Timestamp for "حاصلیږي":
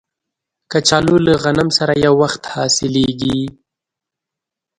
2.53-3.39